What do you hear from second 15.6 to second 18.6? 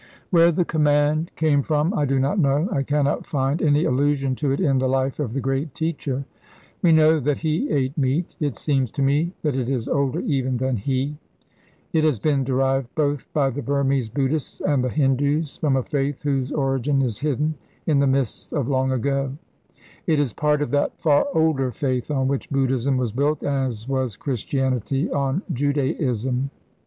a faith whose origin is hidden in the mists